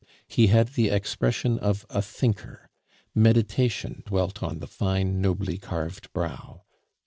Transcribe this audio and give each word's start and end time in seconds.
He 0.27 0.47
had 0.47 0.69
the 0.69 0.89
expression 0.89 1.59
of 1.59 1.85
a 1.87 2.01
thinker, 2.01 2.67
meditation 3.13 4.01
dwelt 4.07 4.41
on 4.41 4.57
the 4.57 4.65
fine 4.65 5.21
nobly 5.21 5.59
carved 5.59 6.11
brow. 6.11 6.63